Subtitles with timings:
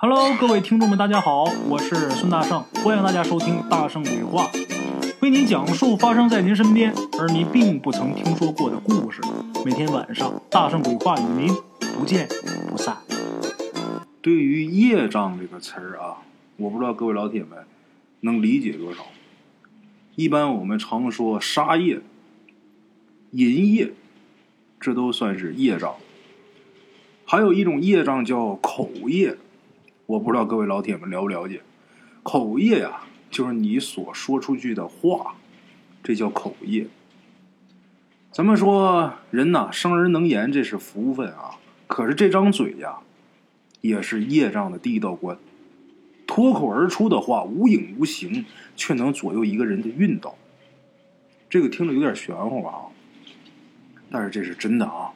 [0.00, 4.48] Hello，各位听众们，大家好，我是孙大圣，欢迎大家收听《大圣鬼话》，
[5.20, 9.20] 为您讲述发生在您身边而您并不曾听说过的故事。
[9.64, 11.52] 每天晚上，《大圣鬼话》与您
[11.98, 12.28] 不见
[12.70, 12.98] 不散。
[14.22, 16.18] 对于业障这个词儿啊，
[16.58, 17.58] 我不知道各位老铁们
[18.20, 19.04] 能理解多少。
[20.14, 21.98] 一般我们常说杀业、
[23.32, 23.92] 淫业，
[24.78, 25.96] 这都算是业障。
[27.24, 29.36] 还有一种业障叫口业，
[30.08, 31.60] 我不知道各位老铁们了不了解。
[32.22, 35.34] 口业呀、就是你所说出去的话，
[36.02, 36.86] 这叫口业。
[38.32, 41.56] 咱们说人呐，生而能言，这是福分啊。
[41.86, 43.00] 可是这张嘴呀，
[43.82, 45.36] 也是业障的第一道关。
[46.26, 48.46] 脱口而出的话，无影无形，
[48.76, 50.38] 却能左右一个人的运道。
[51.50, 52.86] 这个听着有点玄乎啊，
[54.10, 55.12] 但是这是真的啊。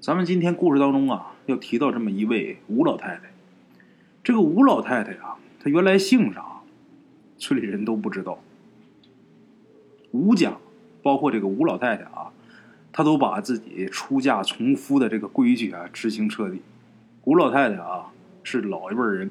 [0.00, 3.29] 咱们今天故事当中啊，要提到这么一位吴老太太。
[4.22, 6.44] 这个吴老太太啊，她原来姓啥，
[7.38, 8.38] 村里人都不知道。
[10.12, 10.56] 吴家，
[11.02, 12.32] 包括这个吴老太太啊，
[12.92, 16.60] 她都把自己出嫁从夫的这个规矩啊执行彻底。
[17.24, 19.30] 吴老太太啊，是老一辈人，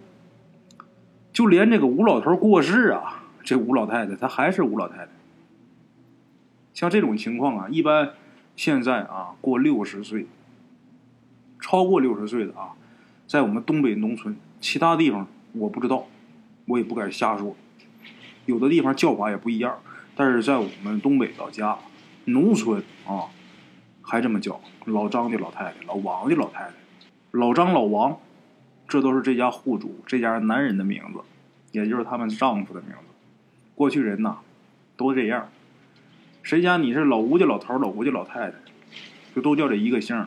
[1.33, 5.09] 就连这个吴老头过世啊，这吴老太太她还是吴老太太。
[6.73, 8.13] 像这种情况啊，一般
[8.55, 10.27] 现在啊过六十岁，
[11.59, 12.73] 超过六十岁的啊，
[13.27, 16.05] 在我们东北农村，其他地方我不知道，
[16.65, 17.55] 我也不敢瞎说。
[18.45, 19.79] 有的地方叫法也不一样，
[20.15, 21.77] 但是在我们东北老家
[22.25, 23.29] 农村啊，
[24.01, 26.71] 还这么叫老张的老太太、老王的老太太、
[27.31, 28.17] 老张、老王，
[28.87, 31.19] 这都是这家户主、这家男人的名字，
[31.71, 33.05] 也就是他们丈夫的名字。
[33.75, 34.37] 过去人呐，
[34.97, 35.49] 都这样。
[36.41, 38.57] 谁家你是老吴家老头、老吴家老太太，
[39.35, 40.25] 就都叫这一个姓。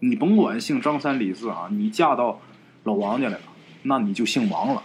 [0.00, 2.40] 你甭管姓张三李四啊，你嫁到
[2.84, 3.45] 老王家来了，
[3.86, 4.82] 那你就姓王了。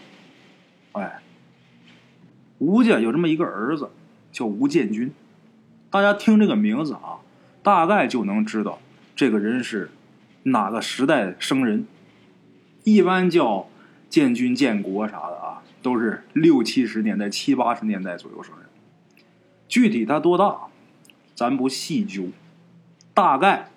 [0.94, 1.22] 哎，
[2.60, 3.90] 吴家有这么一个儿子，
[4.32, 5.12] 叫吴建军。
[5.90, 7.20] 大家听这个名字啊，
[7.64, 8.80] 大概就能知道
[9.16, 9.90] 这个人是
[10.44, 11.86] 哪个时代生人。
[12.84, 13.70] 一般叫
[14.10, 18.68] 建军、建国啥的啊，都是六七十年代、七八十年代左右生人。
[19.68, 20.68] 具体他多大，
[21.34, 22.30] 咱不细究，
[23.14, 23.70] 大概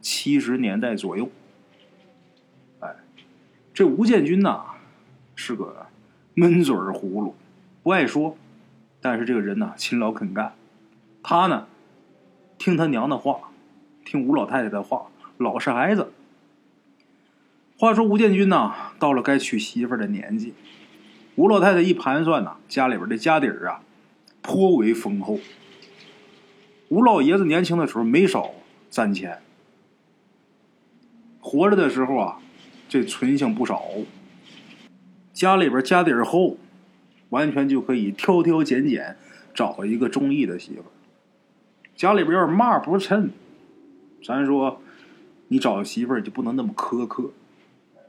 [0.00, 1.30] 七十年代左右。
[2.80, 2.96] 哎，
[3.74, 4.64] 这吴建军呐，
[5.44, 5.86] 是个
[6.34, 7.34] 闷嘴儿葫芦，
[7.82, 8.36] 不爱说，
[9.00, 10.54] 但是这个人呐，勤劳肯干。
[11.20, 11.66] 他呢，
[12.58, 13.50] 听他娘的话，
[14.04, 15.06] 听吴老太太的话，
[15.38, 16.12] 老实孩子。
[17.76, 20.54] 话说吴建军呐，到了该娶媳妇的年纪，
[21.34, 23.82] 吴老太太一盘算呐，家里边的家底儿啊。
[24.42, 25.40] 颇为丰厚。
[26.88, 28.52] 吴老爷子年轻的时候没少
[28.90, 29.42] 攒钱，
[31.40, 32.38] 活着的时候啊，
[32.88, 33.82] 这存性不少。
[35.32, 36.56] 家里边家底儿厚，
[37.30, 39.16] 完全就可以挑挑拣拣
[39.54, 40.84] 找一个中意的媳妇。
[41.96, 43.30] 家里边要是嘛不趁，
[44.24, 44.82] 咱说
[45.48, 47.32] 你找媳妇儿就不能那么苛刻，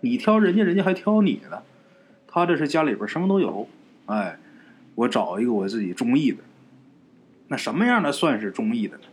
[0.02, 1.64] 你挑人家，人家还挑你呢。
[2.28, 3.68] 他这是家里边什么都有，
[4.06, 4.40] 哎。
[4.96, 6.44] 我找一个我自己中意的，
[7.48, 9.04] 那什么样的算是中意的呢？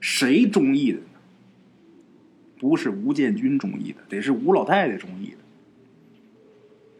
[0.00, 1.04] 谁中意的呢？
[2.58, 5.36] 不是吴建军中意的，得是吴老太太中意的。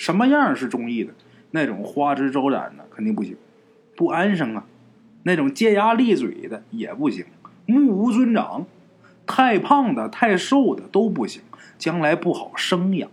[0.05, 1.15] 什么样是中意的？
[1.53, 3.39] 那种花枝招展的肯定不行，
[3.97, 4.67] 不安生啊。
[5.23, 7.25] 那种尖牙利嘴的也不行，
[7.65, 8.67] 目无尊长，
[9.25, 11.41] 太胖的、太瘦的都不行，
[11.79, 13.11] 将来不好生养。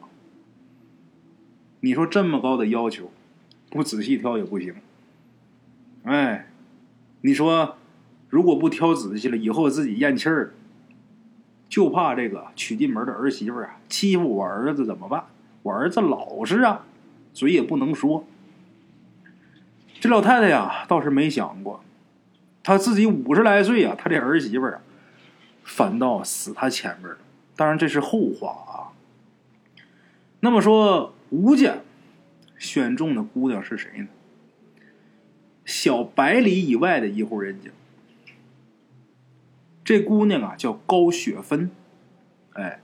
[1.80, 3.10] 你说这么高的要求？
[3.70, 4.76] 不仔细挑也不行，
[6.04, 6.50] 哎，
[7.22, 7.78] 你说
[8.28, 10.54] 如果不挑仔细了，以后自己咽气儿，
[11.70, 15.24] 就怕这个娶进门的儿媳妇啊欺负我儿子怎么办？
[15.64, 16.86] 我儿子老实啊，
[17.34, 18.26] 嘴也不能说。
[20.00, 21.84] 这老太太呀，倒是没想过，
[22.64, 24.82] 她自己五十来岁啊，她这儿媳妇啊，
[25.64, 27.18] 反倒死她前面了。
[27.56, 28.74] 当然这是后话啊。
[30.40, 31.78] 那么说吴家。
[32.58, 34.08] 选中的姑娘是谁呢？
[35.66, 37.72] 小百里以外的一户人家。
[39.84, 41.72] 这姑娘啊叫高雪芬，
[42.54, 42.80] 哎，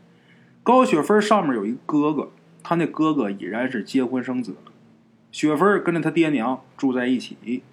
[0.64, 2.32] 高雪芬上面有一哥哥，
[2.68, 4.74] 他那哥哥已然是结婚生子了。
[5.32, 7.64] 雪芬跟着他爹娘住在一起。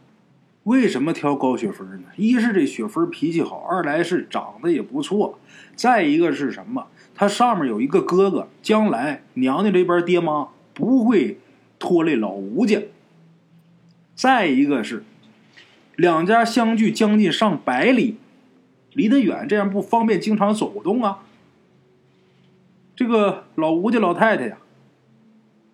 [0.62, 2.04] 为什么挑高雪芬呢？
[2.16, 5.40] 一是这雪芬脾气好，二来是长得也不错，
[5.74, 6.86] 再一个是什么？
[7.12, 11.38] 他上面有一个哥哥，将来娘家这边爹妈不会。
[11.76, 12.80] 拖累老吴家。
[14.14, 15.04] 再一个是，
[15.96, 18.16] 两家相距将近上百里，
[18.94, 21.18] 离得远，这样不方便经常走动啊。
[22.96, 24.56] 这个老吴家老太太呀，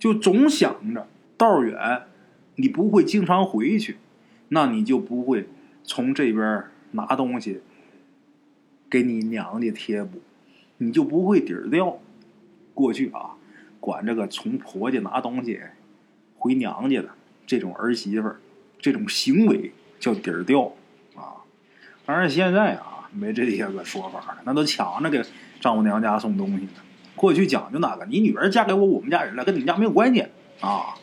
[0.01, 1.07] 就总想着
[1.37, 1.77] 道远，
[2.57, 3.99] 你不会经常回去，
[4.49, 5.47] 那你就不会
[5.85, 7.61] 从这边拿东西
[8.89, 10.23] 给你娘家贴补，
[10.79, 12.01] 你就不会底儿掉。
[12.73, 13.37] 过去啊，
[13.79, 15.61] 管这个从婆家拿东西
[16.39, 17.11] 回娘家的
[17.47, 18.41] 这种儿媳妇儿，
[18.79, 20.73] 这种行为叫底儿掉
[21.15, 21.45] 啊。
[22.07, 25.23] 当然现在啊，没这些个说法了，那都抢着给
[25.61, 26.73] 丈母娘家送东西呢。
[27.21, 28.07] 过去讲究那个？
[28.07, 30.25] 你女儿嫁给我，我们家人了，跟你们家没有关系
[30.61, 30.95] 啊。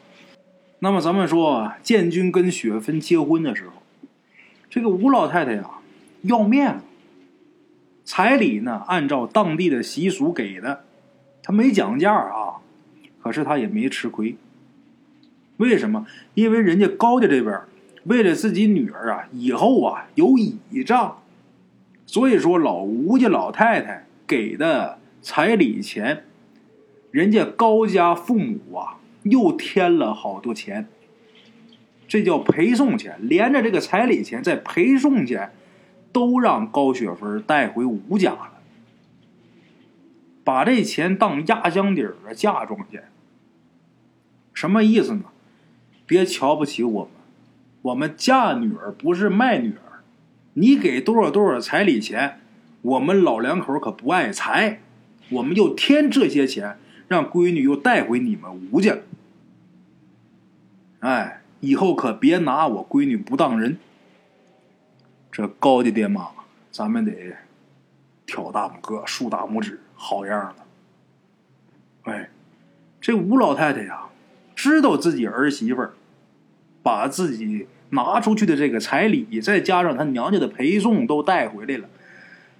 [0.79, 3.73] 那么咱们说，建军跟雪芬结婚的时候，
[4.67, 5.69] 这个吴老太太呀
[6.23, 6.83] 要面子，
[8.03, 10.85] 彩礼呢按照当地的习俗给的，
[11.43, 12.55] 她没讲价啊，
[13.21, 14.35] 可是她也没吃亏。
[15.57, 16.07] 为什么？
[16.33, 17.61] 因为人家高家这边
[18.05, 21.19] 为了自己女儿啊以后啊有倚仗，
[22.07, 24.96] 所以说老吴家老太太给的。
[25.21, 26.25] 彩礼钱，
[27.11, 30.87] 人家高家父母啊又添了好多钱，
[32.07, 35.51] 这叫陪送钱，连着这个彩礼钱再陪送钱，
[36.11, 38.53] 都让高雪芬带回吴家了，
[40.43, 43.03] 把这钱当压箱底儿的嫁妆钱。
[44.53, 45.25] 什么意思呢？
[46.05, 47.11] 别瞧不起我们，
[47.81, 50.01] 我们嫁女儿不是卖女儿，
[50.53, 52.39] 你给多少多少彩礼钱，
[52.81, 54.79] 我们老两口可不爱财。
[55.29, 56.77] 我们又添这些钱，
[57.07, 58.97] 让闺女又带回你们吴家。
[60.99, 63.77] 哎，以后可别拿我闺女不当人。
[65.31, 66.29] 这高家爹妈，
[66.71, 67.35] 咱们得
[68.25, 72.11] 挑大拇哥、竖大拇指，好样的！
[72.11, 72.29] 哎，
[72.99, 74.05] 这吴老太太呀，
[74.55, 75.93] 知道自己儿媳妇儿
[76.81, 81.87] 把自己拿出去的这个彩礼，再加上她娘家的陪送都带回来了，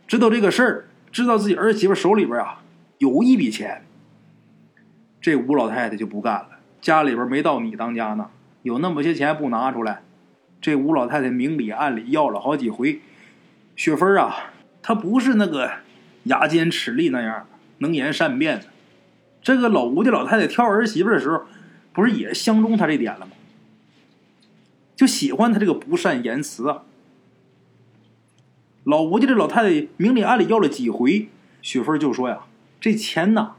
[0.06, 0.86] 知道这个事儿。
[1.12, 2.62] 知道自己儿媳妇手里边啊
[2.98, 3.86] 有一笔钱，
[5.22, 6.50] 这吴老太太就不干了。
[6.82, 8.30] 家里边没到你当家呢，
[8.62, 10.02] 有那么些钱不拿出来，
[10.62, 13.02] 这吴老太太明里暗里要了好几回。
[13.76, 14.52] 雪芬啊，
[14.82, 15.72] 她不是那个
[16.24, 17.48] 牙尖齿利那样
[17.80, 18.66] 能言善辩的。
[19.42, 21.44] 这个老吴家老太太挑儿媳妇的时候，
[21.94, 23.32] 不是也相中她这点了吗？
[24.96, 26.84] 就喜欢她这个不善言辞啊。
[28.88, 31.28] 老吴家这老太太明里暗里要了几回，
[31.62, 32.46] 雪芬就说呀
[32.80, 33.56] ：“这钱呐，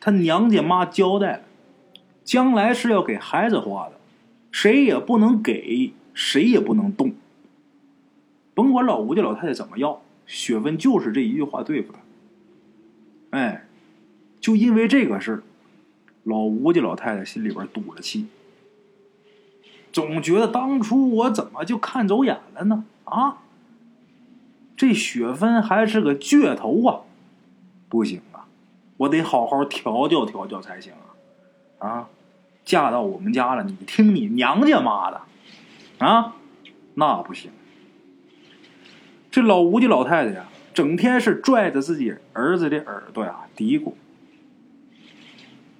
[0.00, 1.42] 他娘家妈交代了，
[2.24, 3.92] 将来是要给孩子花的，
[4.50, 7.12] 谁也不能给，谁也不能动。
[8.52, 12.00] 甭管老吴家老太太怎么要，雪芬就是这一句话对付他。
[13.38, 13.68] 哎，
[14.40, 15.44] 就因为这个事，
[16.24, 18.26] 老吴家老太太心里边堵着气，
[19.92, 22.84] 总觉得当初我怎么就看走眼了呢？
[23.04, 23.42] 啊！”
[24.78, 27.00] 这雪芬还是个倔头啊，
[27.88, 28.46] 不行啊，
[28.96, 30.92] 我得好好调教调教才行
[31.80, 31.88] 啊！
[31.88, 32.08] 啊，
[32.64, 35.20] 嫁到我们家了，你听你娘家妈的，
[35.98, 36.36] 啊，
[36.94, 37.50] 那不行。
[39.32, 43.94] 这老吴家老太太呀，整天是拽着自己儿子的耳朵呀嘀咕，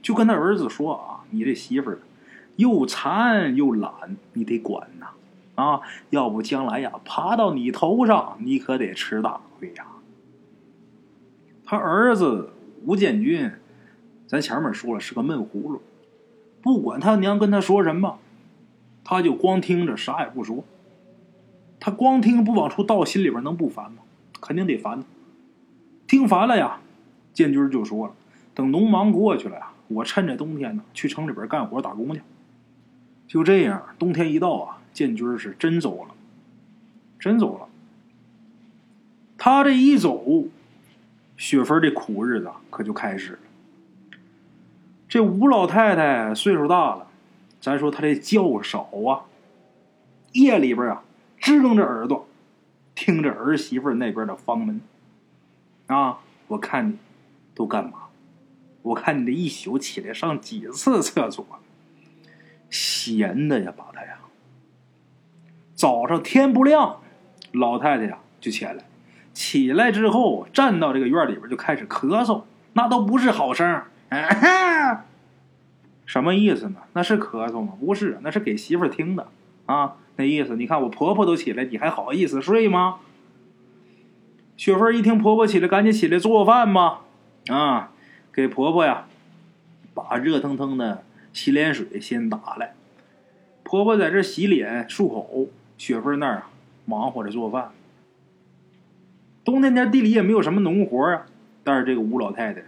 [0.02, 2.00] 就跟他儿子说啊：“你这媳妇儿
[2.56, 5.10] 又馋又懒，你得管呐。”，
[5.58, 9.86] 啊要不将来呀，爬到你头上，你可得吃大亏呀。
[11.64, 12.52] 他儿子
[12.84, 13.50] 吴建军，
[14.26, 15.82] 咱前面说了是个闷葫芦，
[16.62, 18.18] 不管他娘跟他说什么，
[19.02, 20.62] 他就光听着，啥也不说。
[21.80, 23.98] 他光听不往出倒，心里边能不烦吗？
[24.40, 25.02] 肯定得烦。
[26.06, 26.80] 听烦了呀，
[27.32, 28.14] 建军就说了
[28.54, 32.22] ：“等农忙过去了呀，我趁着冬天呢，去城里边干活打工去。”
[33.26, 34.77] 就这样，冬天一到啊。
[34.98, 36.14] 建军是真走了，
[37.20, 37.68] 真走了。
[39.36, 40.48] 他这一走，
[41.36, 44.18] 雪芬这苦日子可就开始了。
[45.08, 47.06] 这吴老太太岁数大了，
[47.60, 49.22] 咱说她这觉少啊，
[50.32, 51.04] 夜里边啊
[51.38, 52.26] 支棱着耳朵，
[52.96, 54.80] 听着儿媳妇那边的房门。
[55.86, 56.98] 啊，我看你
[57.54, 58.08] 都干嘛？
[58.82, 61.46] 我看你这一宿起来上几次厕所？
[62.68, 64.18] 闲的呀，把他呀。
[65.78, 66.98] 早上天不亮，
[67.52, 68.78] 老太太呀就起来，
[69.32, 72.42] 起来之后站到这个院里边就开始咳嗽，
[72.72, 73.80] 那都不是好声。
[76.04, 76.80] 什么意思呢？
[76.94, 77.74] 那是咳嗽吗？
[77.78, 79.28] 不是，那是给媳妇听的
[79.66, 79.94] 啊。
[80.16, 82.96] 那意思，你看我婆婆都起来，你还好意思睡吗？
[84.56, 87.02] 雪芬一听婆婆起来，赶紧起来做饭吧。
[87.46, 87.92] 啊，
[88.32, 89.06] 给婆婆呀
[89.94, 92.74] 把热腾腾的洗脸水先打来，
[93.62, 95.46] 婆婆在这洗脸漱口。
[95.78, 96.50] 雪芬那儿啊，
[96.84, 97.70] 忙活着做饭。
[99.44, 101.24] 冬天家地里也没有什么农活啊，
[101.64, 102.64] 但是这个吴老太太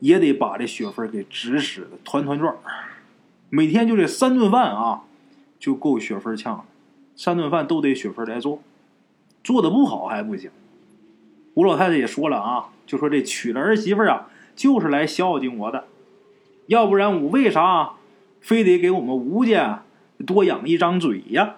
[0.00, 2.54] 也得把这雪芬给指使的团团转。
[3.48, 5.04] 每天就这三顿饭啊，
[5.58, 6.64] 就够雪芬呛了。
[7.14, 8.62] 三顿饭都得雪芬来做，
[9.44, 10.50] 做的不好还不行。
[11.54, 15.84] 吴老太太也说了啊，就说这娶了儿媳妇啊，就是来孝敬我的，
[16.66, 17.92] 要不然我为啥
[18.40, 19.84] 非得给我们吴家
[20.26, 21.56] 多养一张嘴呀？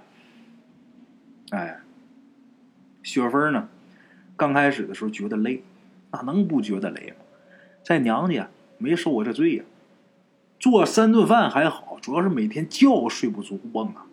[1.54, 1.78] 哎，
[3.04, 3.68] 雪芬呢，
[4.36, 5.62] 刚开始的时候觉得累，
[6.10, 7.16] 哪能不觉得累吗？
[7.84, 9.64] 在娘家没受过这罪呀，
[10.58, 14.06] 做三顿饭还好，主要是每天觉睡不足，蹦啊。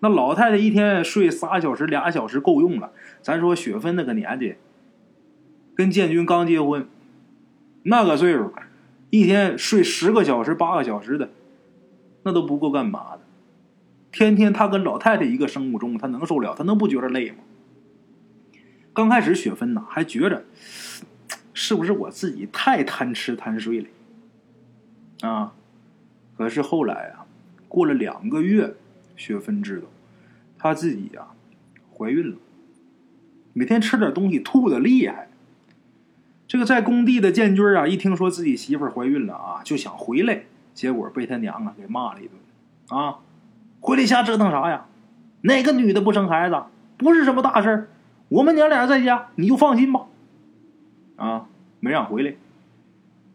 [0.00, 2.90] 那老太太一天睡仨小时、俩小时够用了。
[3.22, 4.56] 咱说雪芬那个年纪，
[5.76, 6.88] 跟建军刚结婚，
[7.84, 8.52] 那个岁数，
[9.10, 11.28] 一天睡十个小时、八个小时的，
[12.24, 13.19] 那都不够干嘛的。
[14.12, 16.54] 天天他跟老太太一个生物钟，他能受了？
[16.54, 17.38] 他能不觉得累吗？
[18.92, 20.44] 刚开始雪芬呐，还觉着
[21.54, 25.54] 是不是我自己太贪吃贪睡了啊？
[26.36, 27.26] 可是后来啊，
[27.68, 28.74] 过了两个月，
[29.16, 29.86] 雪芬知道
[30.58, 31.28] 她自己呀
[31.96, 32.36] 怀孕了，
[33.52, 35.28] 每天吃点东西吐的厉害。
[36.48, 43.18] 这个在工地的建军啊，一听说自己媳妇怀孕了啊，就想回来，结果被他娘啊给骂了一顿啊。
[43.80, 44.86] 回来瞎折腾啥呀？
[45.42, 46.62] 哪个女的不生孩子？
[46.98, 47.88] 不是什么大事儿。
[48.28, 50.02] 我们娘俩在家，你就放心吧。
[51.16, 51.46] 啊，
[51.80, 52.34] 没让回来。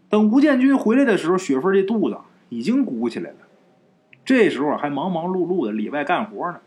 [0.07, 2.17] 等吴建军回来的时候，雪芬这肚子
[2.49, 3.37] 已经鼓起来了。
[4.23, 6.59] 这时候还忙忙碌碌的里外干活呢。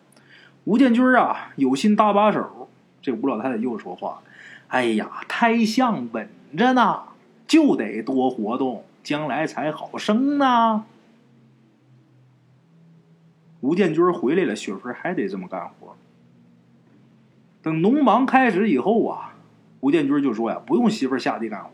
[0.64, 2.68] 吴建军啊，有心搭把手。
[3.00, 4.22] 这吴老太太又说话了
[4.68, 7.02] ：“哎呀，胎相稳着呢，
[7.46, 10.84] 就得多活动，将来才好生呢。”
[13.60, 15.96] 吴建军回来了，雪芬还得这么干活。
[17.60, 19.34] 等农忙开始以后啊，
[19.80, 21.70] 吴建军就说呀：“不用媳妇下地干活，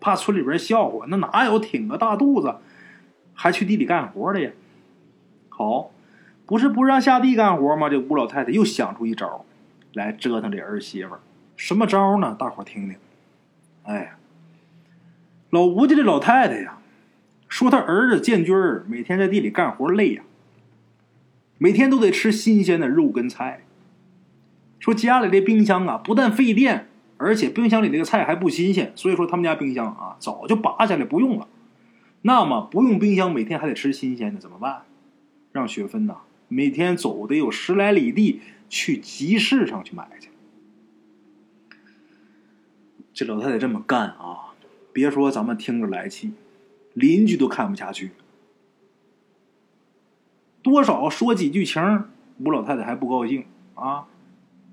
[0.00, 1.06] 怕村里边笑话。
[1.08, 2.56] 那哪有挺个大肚子
[3.32, 4.50] 还去地里干活的呀？”
[5.48, 5.90] 好，
[6.44, 7.88] 不是不让下地干活吗？
[7.88, 9.44] 这吴老太太又想出一招
[9.94, 11.14] 来折腾这儿媳妇。
[11.56, 12.36] 什么招呢？
[12.38, 12.96] 大伙听听。
[13.84, 14.16] 哎呀，
[15.50, 16.78] 老吴家这老太太呀，
[17.48, 18.54] 说他儿子建军
[18.86, 20.22] 每天在地里干活累呀。
[21.58, 23.64] 每天都得吃新鲜的肉跟菜。
[24.80, 28.92] 说家里这冰箱啊，不但费电，而且冰箱里这个菜还不新鲜。
[28.94, 31.48] 所以说他们家冰箱啊，早就拔下来不用了。
[32.22, 34.82] 那么不用冰箱，每天还得吃新鲜的，怎么办？
[35.52, 36.16] 让雪芬呐，
[36.48, 40.28] 每天走得有十来里地去集市上去买去。
[43.12, 44.52] 这老太太这么干啊，
[44.92, 46.32] 别说咱们听着来气，
[46.92, 48.10] 邻居都看不下去。
[50.64, 52.04] 多少说几句情，
[52.42, 53.44] 吴老太太还不高兴
[53.74, 54.06] 啊，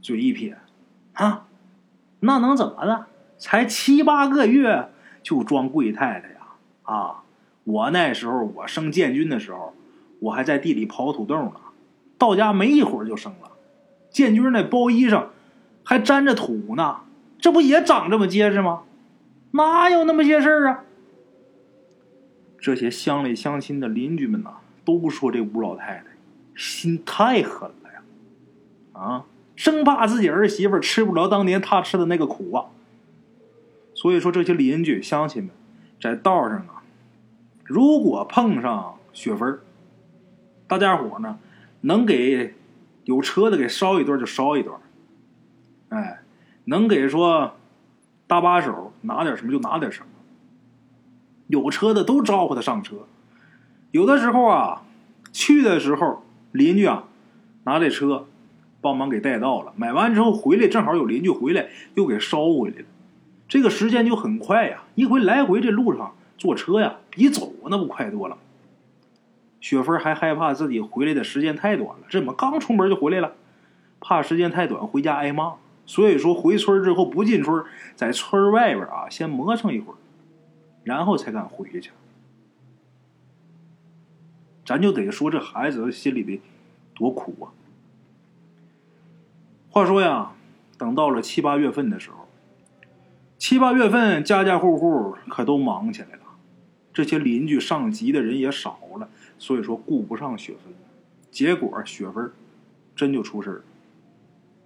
[0.02, 0.58] 嘴一撇，
[1.12, 1.46] 啊，
[2.22, 3.08] 那能怎么的？
[3.38, 4.90] 才七八个月
[5.22, 6.36] 就装贵太太呀！
[6.84, 7.24] 啊，
[7.66, 9.74] 我那时候我生建军的时候，
[10.20, 11.56] 我还在地里刨土豆呢，
[12.18, 13.52] 到家没一会儿就生了。
[14.10, 15.26] 建军那包衣裳
[15.84, 17.02] 还沾着土呢，
[17.38, 18.84] 这不也长这么结实吗？
[19.52, 20.86] 哪有那么些事儿啊？
[22.58, 24.52] 这些乡里乡亲的邻居们呐。
[25.00, 26.06] 都说这吴老太太
[26.56, 28.02] 心太狠了呀，
[28.94, 32.66] 啊，生怕自己儿媳妇吃不着当年她吃的那个苦啊。
[33.94, 35.52] 所以说这些邻居乡亲们
[36.00, 36.84] 在道上啊，
[37.64, 39.60] 如果碰上雪芬
[40.68, 41.40] 大家伙呢
[41.82, 42.54] 能给
[43.04, 44.80] 有车的给捎一段就捎一段，
[45.90, 46.22] 哎，
[46.66, 47.56] 能给说
[48.28, 50.08] 搭把手拿点什么就拿点什么，
[51.48, 52.96] 有车的都招呼他上车。
[53.92, 54.84] 有的时候啊，
[55.32, 57.04] 去的时候邻居啊
[57.66, 58.28] 拿这车
[58.80, 62.86] 帮忙给带到了，买完之后回来正好有邻居回来又给捎回来了，
[63.48, 64.84] 这个时间就很快呀。
[64.96, 68.38] 一回来回这路上坐车呀比走那不快多了。
[69.60, 73.34] 雪芬还害怕自己回来的时间太短了，这怎么刚出门就回来了，
[74.00, 75.54] 怕时间太短回家挨骂，
[75.86, 77.64] 所以说回村之后不进村，
[77.96, 79.98] 在村外边啊先磨蹭一会儿，
[80.84, 81.92] 然后才敢回去。
[84.72, 86.40] 咱就得说这孩子心里的
[86.96, 87.52] 多苦啊！
[89.70, 90.32] 话说呀，
[90.78, 92.30] 等到了七八月份的时候，
[93.38, 96.22] 七八月份家家户户可都忙起来了，
[96.94, 100.74] 这些邻居上集的人也少了，所以说顾不上雪芬。
[101.30, 102.32] 结果雪芬
[102.96, 103.64] 真就出事了，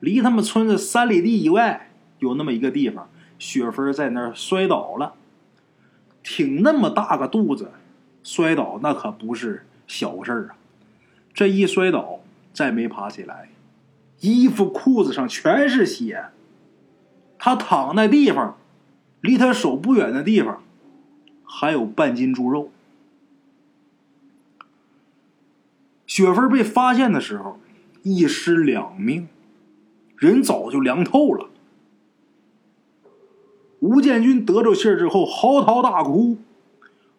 [0.01, 3.09] 离他们村子三里地以外有那么一个地方，
[3.39, 5.15] 雪芬在那儿摔倒了，
[6.21, 7.71] 挺那么大个肚子，
[8.21, 9.65] 摔倒那可不是。
[9.87, 10.57] 小事啊！
[11.33, 12.21] 这一摔倒，
[12.53, 13.49] 再没爬起来，
[14.21, 16.27] 衣服裤子上全是血。
[17.37, 18.57] 他躺那地方，
[19.21, 20.63] 离他手不远的地方，
[21.43, 22.71] 还有半斤猪肉。
[26.07, 27.59] 雪芬被发现的时候，
[28.03, 29.27] 一尸两命，
[30.17, 31.49] 人早就凉透了。
[33.81, 36.37] 吴建军得着信儿之后，嚎啕大哭。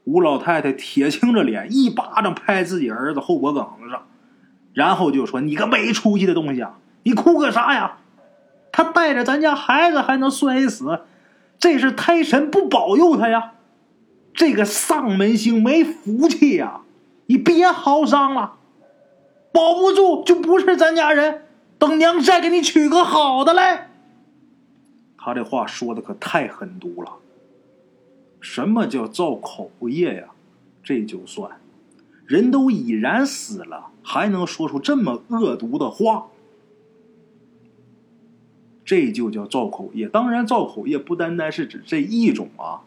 [0.07, 4.07] 吴老太太铁青着脸，一巴掌拍自己儿子后脖梗子上，
[4.73, 6.79] 然后就说：“你个没出息的东西啊！
[7.03, 7.99] 你哭个啥呀？
[8.71, 11.01] 他带着咱家孩子还能摔死，
[11.59, 13.55] 这是胎神不保佑他呀！
[14.33, 16.83] 这个丧门星没福气呀！
[17.27, 18.53] 你别嚎丧了。”
[19.53, 21.47] 保不住就不是咱家人，
[21.79, 23.89] 等娘再给你娶个好的来。
[25.17, 27.11] 他这话说的可太狠毒了。
[28.49, 30.29] 什么叫造口业呀？
[30.85, 31.61] 这就算，
[32.27, 36.29] 人都已然死了，还能说出这么恶毒的话？
[38.85, 40.09] 这就叫造口业。
[40.09, 42.83] 当然，造口业不单单是指这一种啊，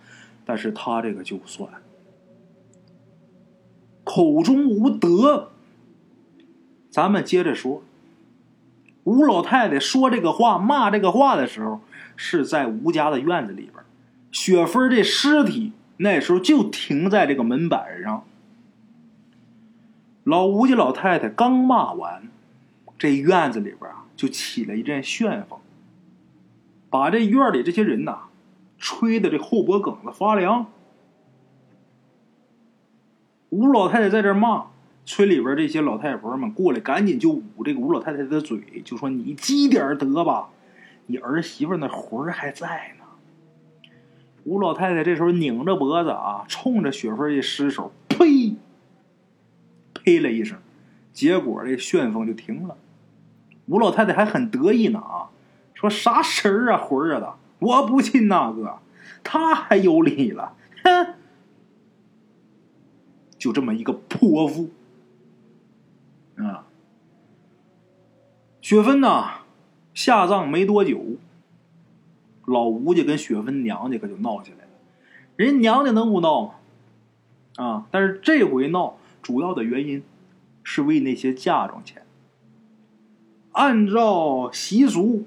[0.46, 1.70] 但是他这个就算，
[4.06, 5.50] 口中无德。
[6.90, 7.84] 咱们接着说，
[9.04, 11.82] 吴老太太说这个话、骂这个话的时候，
[12.16, 13.84] 是在吴家的院子里边。
[14.32, 18.24] 雪芬这尸体那时候就停在这个门板上。
[20.24, 22.30] 老吴家老太太刚骂完，
[22.98, 25.60] 这院子里边啊就起了一阵旋风，
[26.90, 28.24] 把这院里这些人呐
[28.78, 30.68] 吹的这后脖梗子发凉。
[33.50, 34.68] 吴老太太在这骂。
[35.06, 40.50] 村里边这些老太婆们过来，赶紧就捂这个吴老太太的嘴，就说：“你积点德吧，
[41.08, 42.99] 你儿媳妇那魂还在呢。”
[44.44, 48.56] 吴老太太这时候拧着脖子啊，冲着雪芬一失手，呸，
[49.94, 50.58] 呸了一声，
[51.14, 52.78] 结果这旋风就停了。
[53.68, 55.30] 吴老太太还很得意呢啊，
[55.74, 58.80] 说啥神儿啊魂儿啊的，我不信那个，
[59.24, 60.54] 他还有理了，
[60.84, 61.14] 哼，
[63.38, 64.70] 就这么一个泼妇。
[66.38, 66.66] 啊，
[68.62, 69.42] 雪芬呐，
[69.94, 71.00] 下葬没多久，
[72.52, 74.72] 老吴家跟雪芬娘家可就闹起来了。
[75.36, 76.54] 人娘家能不闹吗？
[77.56, 80.04] 啊，但是这回闹主要的原因
[80.64, 82.04] 是为那些嫁妆钱。
[83.52, 85.26] 按照习俗，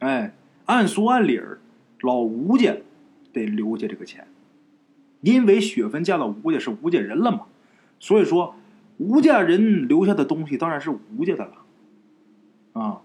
[0.00, 0.34] 哎，
[0.66, 1.60] 按俗按理儿，
[2.00, 2.76] 老吴家
[3.32, 4.26] 得留下这个钱，
[5.20, 7.46] 因为雪芬嫁到吴家是吴家人了嘛，
[7.98, 8.54] 所以说。
[8.98, 13.00] 吴家人留下的东西当然是吴家的了，啊！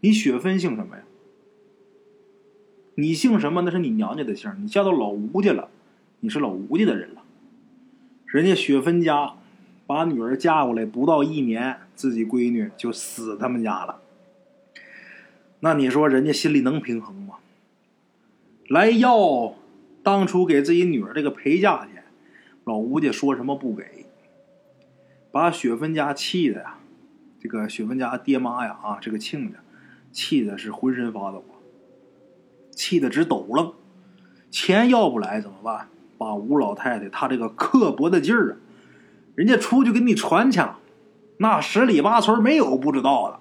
[0.00, 1.02] 你雪芬姓什么呀？
[3.00, 3.62] 你姓什么？
[3.62, 4.52] 那是你娘家的姓。
[4.60, 5.68] 你嫁到老吴家了，
[6.18, 7.22] 你是老吴家的人了。
[8.26, 9.34] 人家雪芬家
[9.86, 14.00] 把女儿嫁过来不到一年，自己闺女就死他们家了。
[15.60, 17.36] 那你说人家心里能平衡吗？
[18.68, 19.54] 来要
[20.02, 22.02] 当初给自己女儿这个陪嫁钱，
[22.64, 24.06] 老吴家说什么不给。
[25.30, 26.80] 把雪芬家气的呀，
[27.38, 29.58] 这个雪芬家爹妈呀啊，这个亲家
[30.10, 31.44] 气的是浑身发抖，
[32.78, 33.74] 气得直抖了。
[34.52, 35.88] 钱要不来怎么办？
[36.16, 38.56] 把吴老太太她这个刻薄的劲儿啊，
[39.34, 40.60] 人家出去给你传去，
[41.38, 43.40] 那十里八村没有不知道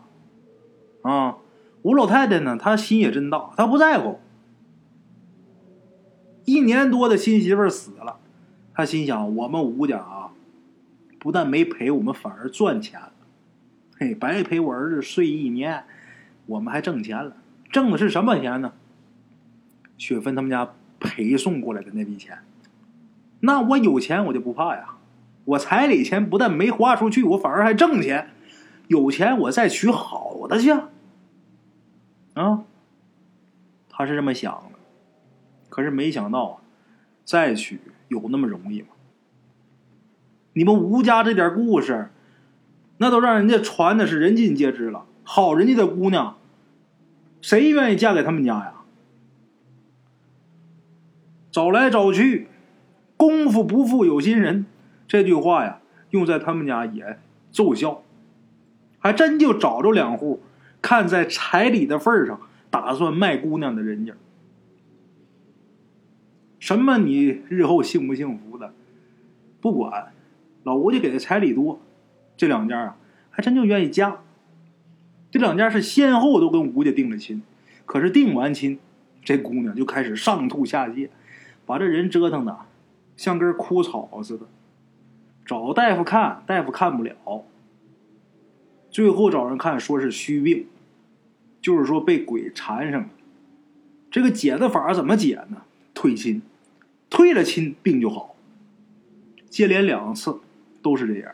[1.04, 1.38] 的啊。
[1.84, 4.20] 吴老太太呢，她心也真大，她不在乎。
[6.46, 8.18] 一年多的新媳妇死了，
[8.74, 10.32] 她心想：我们吴家啊。
[11.20, 13.12] 不但没赔，我们反而赚钱了。
[14.00, 15.84] 嘿，白陪我儿子睡一年，
[16.46, 17.36] 我们还挣钱了。
[17.72, 18.74] 挣的是什么钱呢？
[19.98, 22.40] 雪芬他们家陪送过来的那笔钱。
[23.40, 24.96] 那我有钱，我就不怕呀。
[25.46, 28.30] 我彩礼钱不但没花出去，我反而还挣钱。
[28.88, 30.72] 有钱我再娶好的去。
[32.34, 32.64] 啊，
[33.90, 34.78] 他是这么想的。
[35.70, 36.62] 可是没想到啊，
[37.24, 38.88] 再娶有那么容易吗？
[40.54, 42.10] 你们吴家这点故事，
[42.98, 45.06] 那都让人家传的是人尽皆知了。
[45.24, 46.38] 好人家的姑娘，
[47.42, 48.74] 谁愿意嫁给他们家呀？
[51.58, 52.46] 找来找去，
[53.18, 54.68] 功夫不负有心人，
[55.08, 55.80] 这句话呀，
[56.12, 57.18] 用在他们家也
[57.50, 58.04] 奏效，
[59.00, 60.40] 还真就找着两户，
[60.84, 62.40] 看在彩礼的份上，
[62.70, 64.14] 打算卖姑娘的人家。
[66.60, 68.72] 什么你日后幸不幸福的，
[69.60, 70.14] 不管。
[70.62, 71.82] 老吴家给的彩礼多，
[72.36, 72.98] 这两家啊，
[73.32, 74.18] 还真就愿意嫁。
[75.32, 77.42] 这两家是先后都跟吴家定了亲，
[77.88, 78.78] 可是定完亲，
[79.24, 81.10] 这姑娘就开始上吐下泻，
[81.68, 82.58] 把这人折腾的
[83.16, 84.48] 像根枯草似的。
[85.46, 87.46] 找大夫看，大夫看不了，
[88.90, 90.66] 最后找人看，说是虚病，
[91.62, 93.10] 就是说被鬼缠上了。
[94.10, 95.62] 这个解的法怎么解呢？
[95.94, 96.42] 退亲，
[97.10, 98.36] 退了亲病就好。
[99.50, 100.40] 接连两次
[100.82, 101.34] 都是这样，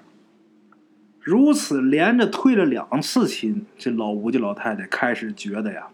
[1.19, 5.89] 如此连着退了两次亲，这老吴家老太太开始觉得呀，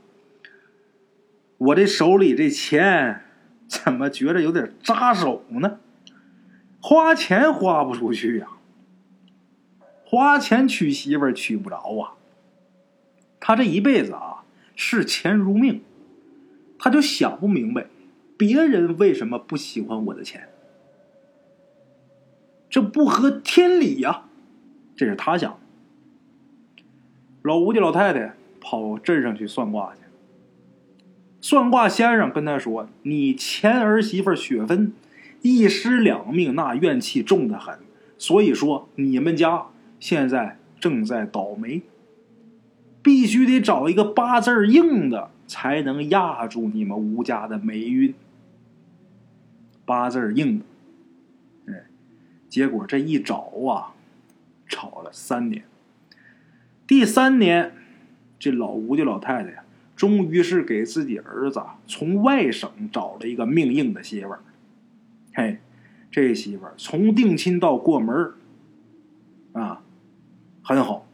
[1.58, 3.22] 我这手里这钱
[3.70, 5.80] 怎么觉得有点扎手呢？
[6.82, 8.48] 花钱花不出去呀，
[10.04, 12.16] 花钱娶媳妇娶不着啊。
[13.40, 14.44] 他这一辈子啊，
[14.76, 15.84] 视钱如命，
[16.78, 17.88] 他就想不明白，
[18.38, 20.50] 别人为什么不喜欢我的钱？
[22.70, 24.24] 这不合天理呀！
[24.96, 25.60] 这是他想。
[27.42, 30.02] 老吴家老太太跑镇上去算卦去，
[31.42, 34.94] 算卦先生跟他说：“你前儿媳妇雪芬
[35.42, 37.80] 一尸两命，那怨气重得很，
[38.18, 39.68] 所以说你们家
[40.00, 41.82] 现在正在倒霉。”
[43.02, 48.14] 必须得找一个八字硬的，才能压住你们吴家的霉运。
[49.86, 50.66] 八字硬的，
[51.74, 51.86] 哎，
[52.50, 53.96] 结果这一找啊，
[54.68, 55.64] 找了三年。
[56.86, 57.72] 第三年，
[58.38, 59.64] 这老吴家老太太呀，
[60.00, 64.40] 终于是给自己儿子从外省找了一个命硬的媳妇儿。
[65.34, 65.58] 嘿，
[66.10, 68.32] 这媳妇儿从定亲到过门
[69.52, 69.82] 啊，
[70.64, 71.06] 很好。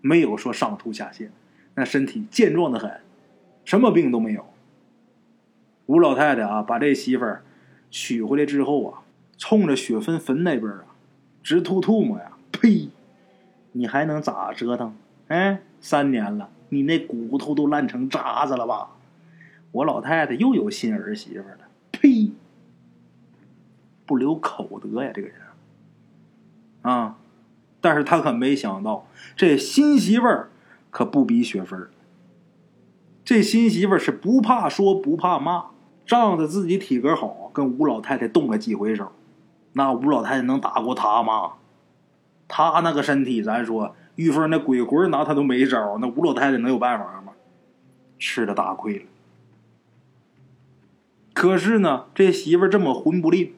[0.00, 1.30] 没有说上吐下泻，
[1.74, 3.00] 那身体健壮的很，
[3.64, 4.46] 什么病都没有。
[5.86, 7.42] 吴老太太啊，把这媳妇儿
[7.90, 9.02] 娶回来之后啊，
[9.36, 10.84] 冲着雪芬坟那边啊，
[11.42, 12.30] 直吐吐沫呀！
[12.52, 12.90] 呸！
[13.72, 14.94] 你还能咋折腾？
[15.26, 18.90] 哎，三年了，你那骨头都烂成渣子了吧？
[19.72, 21.58] 我老太太又有新儿媳妇了。
[21.90, 22.32] 呸！
[24.06, 25.36] 不留口德呀，这个人
[26.82, 27.16] 啊！
[27.80, 30.50] 但是他可没想到，这新媳妇儿
[30.90, 31.90] 可不比雪芬儿。
[33.24, 35.66] 这新媳妇儿是不怕说不怕骂，
[36.04, 39.12] 仗着自己体格好，跟吴老太太动了几回手。
[39.72, 41.54] 那吴老太太能打过他吗？
[42.46, 47.32] 他那个身体，咱说玉凤那鬼魂拿他都没招，那吴老太太能有办法吗？
[48.18, 49.04] 吃了大亏了。
[51.32, 53.52] 可是呢，这媳妇这么混不吝，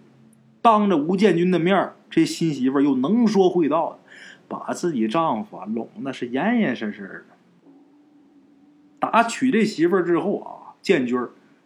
[0.62, 3.98] 当着吴建军的面这新媳妇又能说会道的。
[4.48, 7.34] 把自己丈夫啊拢的是严严实实的。
[9.00, 11.18] 打娶这媳妇之后啊，建军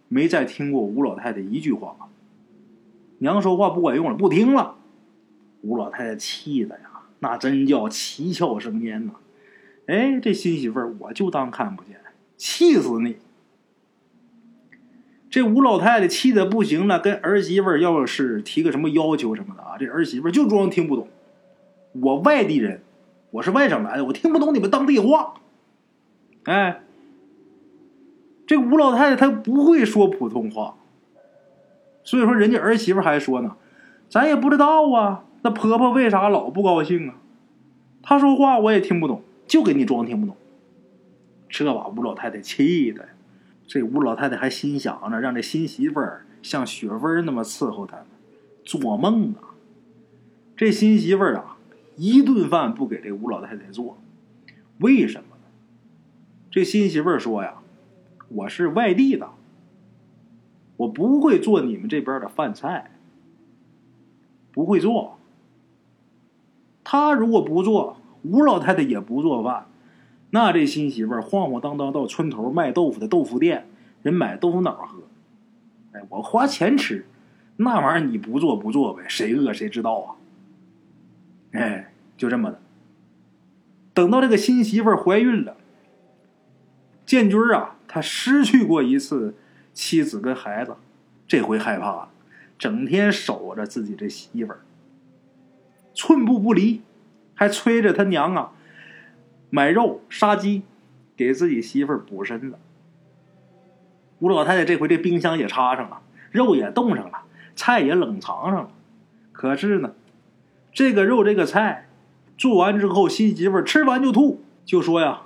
[0.08, 1.94] 没再听过吴老太太一句话，
[3.18, 4.76] 娘说话不管用了，不听了。
[5.60, 6.89] 吴老太太气的呀，
[7.20, 9.12] 那真叫七窍生烟呐！
[9.86, 12.00] 哎，这新媳妇儿我就当看不见，
[12.36, 13.16] 气死你！
[15.28, 21.08] 这吴老太太气的不行了，跟儿媳妇要是提个什么要求什么的啊，这儿媳妇就装听不懂。
[21.92, 22.82] 我外地人，
[23.30, 25.34] 我是外省来的，我听不懂你们当地话。
[26.44, 26.82] 哎，
[28.46, 30.76] 这吴老太太她不会说普通话，
[32.02, 33.56] 所以说人家儿媳妇还说呢，
[34.08, 37.16] 咱也不知道啊，那婆婆为啥老不高兴啊？
[38.02, 40.36] 她说话我也听不懂，就给你装听不懂。
[41.48, 43.08] 这把吴老太太气的，
[43.66, 48.06] 这吴老太太还心想着让这新媳妇儿像雪芬那么伺候她呢，
[48.64, 49.54] 做梦啊！
[50.56, 51.56] 这新媳妇儿啊。
[51.96, 53.98] 一顿饭不给这吴老太太做，
[54.78, 55.42] 为什么呢？
[56.50, 57.56] 这新媳妇儿说呀
[58.28, 59.28] ：“我是外地的，
[60.78, 62.92] 我不会做你们这边的饭菜，
[64.50, 65.18] 不会做。
[66.90, 69.68] 他如果不做，吴老太太也不做饭，
[70.30, 73.68] 那这新媳妇儿晃晃荡荡到村头卖豆腐的豆腐店，
[74.02, 75.04] 人买豆腐脑喝。
[75.92, 77.06] 哎，我花钱吃，
[77.58, 80.16] 那玩意儿你不做不做呗，谁饿谁知道啊？
[81.52, 82.60] 哎。”就这么的，
[83.94, 85.56] 等到这个新媳妇儿怀孕了，
[87.06, 89.36] 建军啊，他失去过一次
[89.72, 90.74] 妻子跟孩子，
[91.28, 92.10] 这回害怕了，
[92.58, 94.60] 整天守着自己这媳妇儿，
[96.00, 96.80] 寸步不离，
[97.34, 98.52] 还催着他娘啊
[99.50, 100.62] 买肉杀鸡，
[101.14, 102.56] 给自己媳妇儿补身子。
[104.20, 108.70] 吴老太太这回这冰箱也插上了，肉也冻上了，菜也冷藏上了，
[109.30, 109.92] 可是呢，
[110.72, 111.86] 这个肉这个菜。
[112.38, 115.24] 做完之后，新媳妇吃完就吐，就说呀：“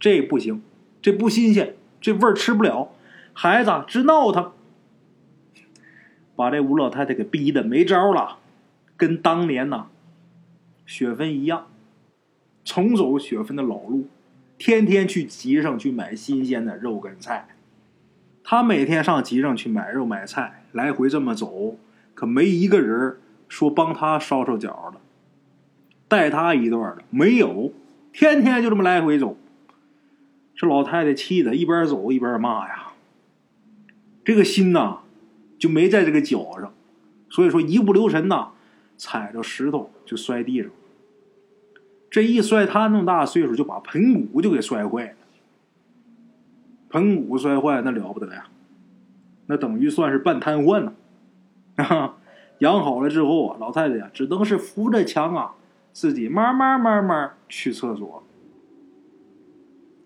[0.00, 0.60] 这不行，
[1.00, 2.90] 这不新鲜，这味儿吃不了。”
[3.32, 4.50] 孩子直闹腾，
[6.34, 8.38] 把这吴老太太给逼的没招了，
[8.96, 9.88] 跟当年呐
[10.86, 11.66] 雪芬一样，
[12.64, 14.08] 重走雪芬的老路，
[14.58, 17.48] 天天去集上去买新鲜的肉跟菜。
[18.42, 21.78] 他每天上集上去买肉买菜，来回这么走，
[22.14, 25.00] 可没一个人说帮他捎捎脚的。
[26.06, 27.72] 带他一段的没有，
[28.12, 29.36] 天天就这么来回走。
[30.54, 32.92] 这老太太气的，一边走一边骂呀
[34.24, 34.98] ：“这个心呐，
[35.58, 36.72] 就没在这个脚上，
[37.28, 38.50] 所以说一不留神呐，
[38.96, 40.70] 踩着石头就摔地上。
[42.10, 45.14] 这一摔，他那么大岁数就把盆骨就给摔坏了。
[46.90, 48.46] 盆骨摔坏那了不得呀，
[49.46, 50.92] 那等于算是半瘫痪了。
[51.82, 52.16] 啊，
[52.58, 55.54] 养好了之后啊，老太太呀只能是扶着墙啊，
[55.92, 58.22] 自己慢慢慢慢去厕所。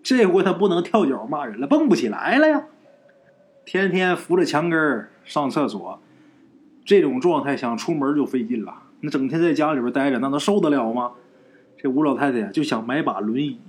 [0.01, 2.65] 这回他不能跳脚骂人了，蹦不起来了呀。
[3.65, 6.01] 天天扶着墙根上厕所，
[6.89, 8.73] 这种状态想出门就费劲了。
[9.01, 11.11] 那整天在家里边待着，那能受得了吗？
[11.77, 13.59] 这吴老太太就想买把轮椅，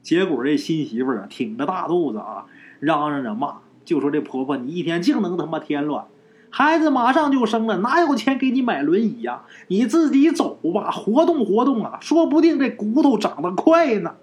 [0.00, 2.46] 结果这新媳妇啊挺着大肚子啊，
[2.80, 6.06] 嚷嚷着骂，就说这婆婆你一天净能他妈添乱，
[6.48, 9.42] 孩子马上就生了，哪有钱给你买轮椅呀？
[9.68, 14.14] 你自己走吧，活动活动啊，说不定这骨头长得快呢。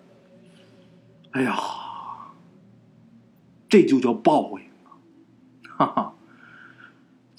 [1.29, 1.55] 哎呀，
[3.69, 4.89] 这就叫报应啊！
[5.77, 6.10] 哈哈。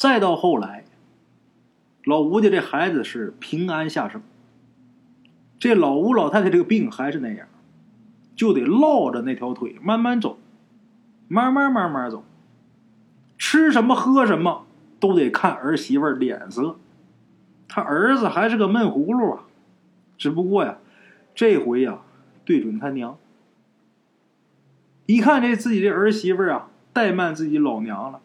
[0.02, 0.82] 再到后来，
[2.02, 4.20] 老吴家这孩子是平安下生。
[5.60, 7.46] 这老吴老太太这个病还是那样，
[8.34, 10.40] 就得落着那条腿慢慢走，
[11.28, 12.24] 慢慢慢慢走。
[13.38, 14.66] 吃什么喝什么
[14.98, 16.74] 都得看儿媳妇脸色。
[17.68, 19.44] 他儿子还是个闷葫芦啊，
[20.18, 20.78] 只不过呀，
[21.32, 22.00] 这回呀
[22.44, 23.16] 对准他娘。
[25.06, 28.20] 一看这自己这儿媳妇啊怠慢自己老娘了，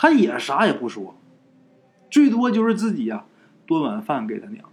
[0.00, 1.16] 他也啥也不说，
[2.08, 3.24] 最多就是自己呀
[3.66, 4.64] 端碗饭给他娘。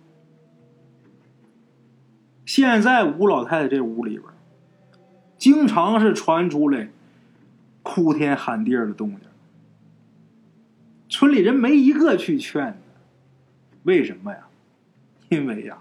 [2.45, 4.23] 现在吴老太太这屋里边，
[5.35, 6.89] 经常是传出来
[7.81, 9.19] 哭天喊地的动静。
[11.09, 12.77] 村里人没一个去劝的
[13.81, 14.47] 为什么呀？
[15.29, 15.79] 因为呀，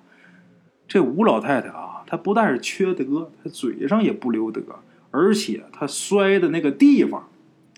[0.89, 4.63] 这吴老太太啊，她不但是缺德，她嘴上也不留德，
[5.11, 7.29] 而且她摔的那个地方，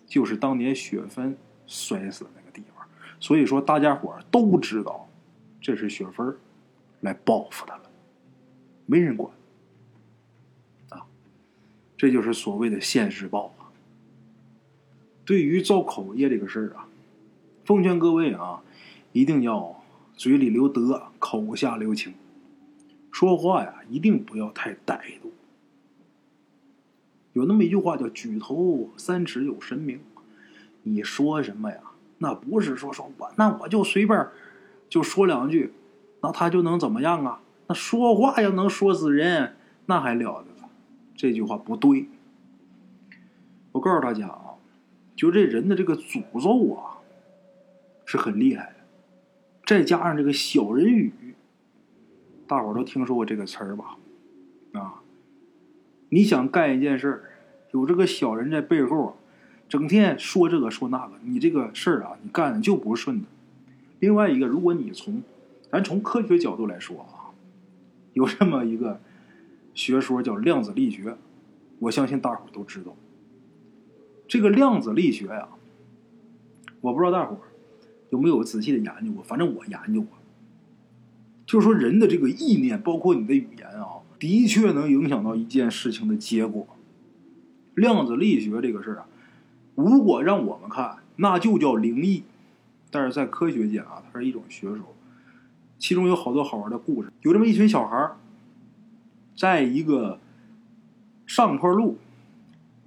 [0.07, 2.87] 就是当年雪芬摔死那个地方。
[3.18, 5.09] 所以说，大家伙都知道，
[5.61, 6.37] 这是雪芬
[7.00, 7.83] 来报复他了。
[8.85, 9.33] 没人管，
[10.90, 11.07] 啊，
[11.96, 13.72] 这就是所谓的现世报啊。
[15.24, 16.87] 对于造口业这个事儿啊，
[17.64, 18.62] 奉劝各位啊，
[19.12, 19.83] 一定要
[20.14, 22.14] 嘴里留德，口下留情，
[23.11, 25.33] 说话呀一定不要太歹毒。
[27.33, 30.00] 有那么一句话叫“举头三尺有神明”，
[30.87, 31.79] 你说什么呀？
[32.18, 34.29] 那不是说说我，那我就随便
[34.88, 35.75] 就说两句，
[36.22, 37.40] 那他就能怎么样啊？
[37.66, 40.70] 那说话要能说死人，那还了得了？
[41.16, 42.09] 这句话不对。
[43.72, 44.55] 我告诉大家啊，
[45.14, 47.03] 就这人的这个诅咒啊，
[48.05, 48.77] 是很厉害的。
[49.66, 51.12] 再加上这个小人语，
[52.46, 53.96] 大伙都听说过这个词儿吧？
[54.72, 55.03] 啊，
[56.09, 57.31] 你想干一件事儿，
[57.72, 59.18] 有这个小人在背后，
[59.68, 63.26] 整天说这个说那个，你这个事儿啊，你干的就不顺的。
[64.00, 65.22] 另外一个，如果你从
[65.70, 67.26] 咱从科学角度来说啊。
[68.16, 68.98] 有这么一个
[69.74, 71.18] 学说叫量子力学，
[71.81, 72.96] 我相信大伙都知道。
[74.26, 75.48] 这个量子力学呀，
[76.81, 77.38] 我不知道大伙
[78.09, 80.16] 有没有仔细的研究过，反正我研究过。
[81.44, 86.66] 就是说，人的这个意念，包括你的语言啊，的确能影响到一件事情的结果。
[87.74, 89.09] 量子力学这个事儿啊，
[89.77, 92.23] 如果让我们看，那就叫灵异；
[92.91, 94.81] 但是在科学界啊，它是一种学说。
[95.79, 97.12] 其中有好多好玩的故事。
[97.21, 98.12] 有这么一群小孩
[99.37, 100.19] 在一个
[101.27, 101.99] 上坡路，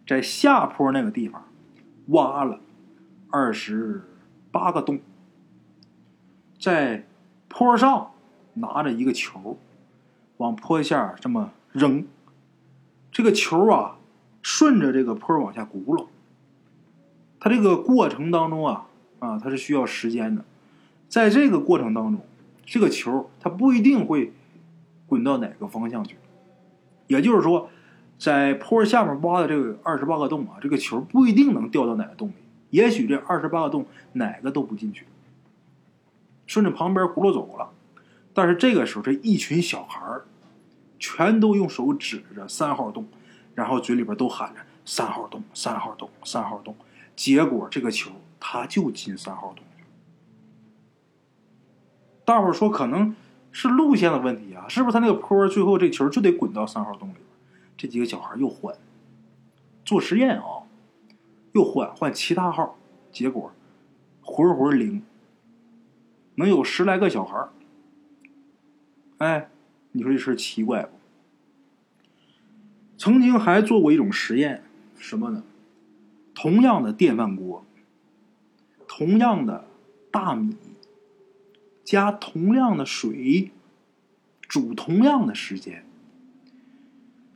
[0.07, 1.45] 在下坡那个地方
[2.07, 2.59] 挖了
[3.29, 4.01] 二十
[4.51, 4.99] 八个洞，
[6.59, 7.05] 在
[7.47, 8.09] 坡上
[8.55, 9.59] 拿着一个球，
[10.37, 12.03] 往坡下这么扔，
[13.11, 13.97] 这个球啊
[14.41, 16.07] 顺着这个坡往下轱辘。
[17.39, 18.87] 它这个过程当中啊
[19.19, 20.43] 啊，它是需要时间的，
[21.07, 22.21] 在这个过程当中。
[22.71, 24.31] 这个球它不一定会
[25.07, 26.15] 滚到哪个方向去，
[27.07, 27.67] 也就是说，
[28.19, 32.33] 在坡下面挖的这个二十八个洞啊，这个球不一定能掉到哪个洞里，
[32.69, 35.07] 也许这二十八个洞哪个都不进去，
[36.45, 37.71] 顺着旁边轱辘走了。
[38.35, 40.25] 但是这个时候，这一群小孩儿
[40.99, 43.07] 全都用手指着三号洞，
[43.55, 46.75] 然后嘴里边都喊着“三号洞，三号洞，三号洞”，
[47.19, 49.65] 结果这个球它就进三号洞。
[52.23, 53.13] 大伙说可能
[53.51, 57.25] 是路线的问题啊，是不是他那个坡最后这球就得滚到三号洞里边？
[57.75, 58.73] 这几个小孩又换
[59.83, 60.63] 做实验啊，
[61.51, 62.77] 又换换其他号，
[63.11, 63.51] 结果
[64.21, 65.03] 回回灵，
[66.35, 67.49] 能有十来个小孩
[69.17, 69.49] 哎，
[69.91, 70.91] 你说这事奇怪不？
[72.97, 74.63] 曾经还做过一种实验，
[74.97, 75.43] 什么呢？
[76.41, 77.65] 同样的电饭锅，
[78.87, 79.65] 同样的
[80.09, 80.55] 大米，
[81.83, 83.51] 加同样的水，
[84.47, 85.83] 煮同样的时间，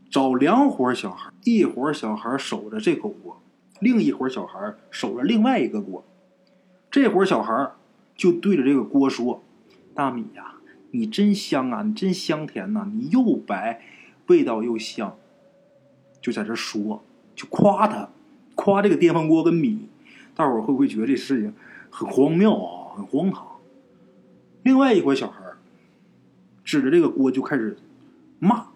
[0.10, 3.42] 找两伙小孩，一伙小孩守着这口锅，
[3.82, 6.06] 另一伙小孩守着另外一个锅。
[6.90, 7.74] 这伙小孩
[8.16, 9.44] 就对着这个锅说
[9.94, 10.54] ：“大米呀，
[10.92, 13.82] 你真香啊，你真香甜呐、你又白，
[14.28, 15.18] 味道又香。”
[16.24, 17.04] 就在这说，
[17.36, 18.08] 就夸他，
[18.56, 19.88] 夸这个电饭锅跟米。
[20.36, 21.54] 大伙儿会不会觉得这事情
[21.92, 23.46] 很荒谬啊，很荒唐？
[24.64, 25.44] 另外一伙小孩
[26.64, 27.78] 指着这个锅就开始
[28.40, 28.68] 骂、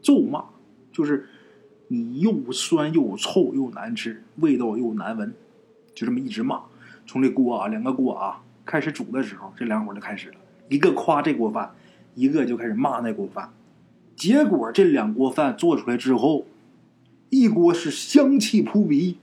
[0.00, 0.44] 咒骂，
[0.92, 1.26] 就是
[1.88, 5.34] 你又酸又臭又难吃，味道又难闻，
[5.92, 6.62] 就这么一直骂。
[7.04, 10.36] 从这锅啊，两个锅啊开始煮的时候，这两伙就开始了，
[10.68, 11.74] 一个夸这锅饭，
[12.14, 13.52] 一个就开始骂那锅饭。
[14.14, 16.46] 结果这两锅饭做出来之后，
[17.32, 19.16] 一锅是香气扑鼻。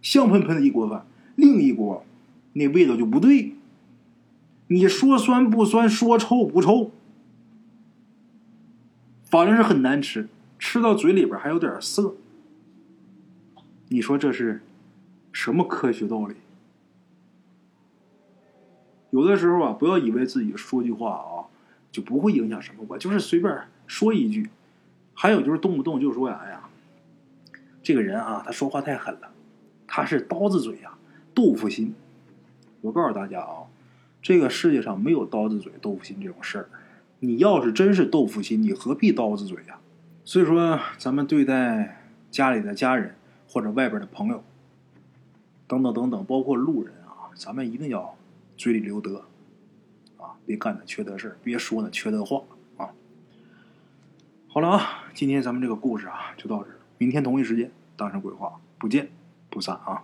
[0.00, 2.02] 香喷喷的一锅饭，另一锅
[2.54, 3.52] 那味道就不对。
[4.68, 6.90] 你说酸不酸，说臭不臭，
[9.22, 12.14] 反正是很难吃，吃到嘴里边还有点涩。
[13.88, 14.62] 你说这是
[15.30, 16.36] 什么科学道理？
[19.10, 21.52] 有的时候啊，不要以为自己说句话啊
[21.92, 23.54] 就不会影响什么，我就是随便
[23.86, 24.48] 说一句。
[25.12, 26.67] 还有就是动不动就说呀，哎呀，
[27.88, 29.30] 这个人啊，他说话太狠了。
[29.86, 30.92] 他是刀子嘴呀，
[31.34, 31.94] 豆腐心。
[32.82, 33.64] 我告诉大家啊，
[34.20, 36.68] 这个世界上没有刀子嘴豆腐心这种事儿。
[37.20, 39.78] 你要是真是豆腐心，你何必刀子嘴呀？
[40.22, 43.14] 所以说，咱们对待家里的家人
[43.48, 44.44] 或者外边的朋友，
[45.66, 48.14] 等等等等，包括路人啊，咱们一定要
[48.58, 49.24] 嘴里留德
[50.18, 52.42] 啊，别干那缺德事，别说那缺德话
[52.76, 52.90] 啊。
[54.46, 56.68] 好了啊，今天咱们这个故事啊就到这，
[57.00, 59.08] 明天同一时间，大圣鬼话不见。
[59.48, 60.02] 不散啊！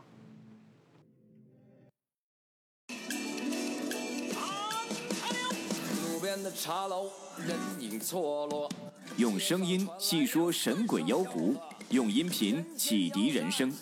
[6.04, 7.10] 路边的茶楼，
[7.46, 8.70] 人影错落。
[9.16, 11.56] 用声音细说神鬼妖狐，
[11.90, 13.72] 用音频启迪人生。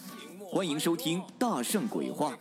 [0.40, 2.32] 欢迎收听《大圣鬼话》。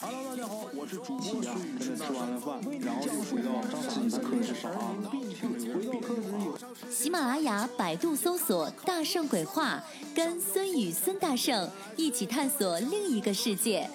[0.00, 1.44] Hello，大家好，我是主播孙宇。
[1.80, 6.90] 现在吃完了饭，然后就回到自己的课室上啊，并且回到课室有。
[6.90, 9.82] 喜马拉雅、百度搜索“大圣鬼话”，
[10.14, 13.88] 跟孙宇、孙大圣一起探索另一个世界。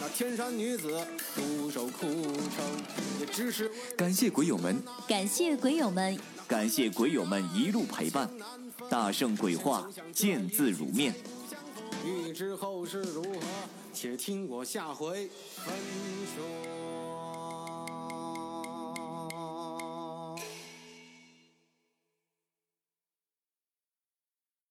[0.00, 2.64] 那天山女子独守空城，
[3.20, 8.30] 也只是感谢鬼友们，感谢鬼友们，感谢鬼友们一路陪伴。
[8.88, 11.14] 大圣鬼话，见字如面。
[12.04, 13.38] 欲知后事如何，
[13.92, 15.74] 且听我下回分
[16.34, 16.91] 说。